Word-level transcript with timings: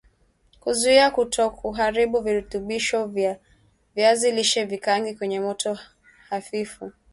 Kuzuia 0.59 1.11
kuto 1.11 1.49
kuharibu 1.49 2.21
virutubisho 2.21 3.05
vya 3.05 3.37
viazi 3.95 4.31
lishe 4.31 4.63
vikaange 4.65 5.13
kwenye 5.13 5.39
moto 5.39 5.77
hafifu 6.29 6.91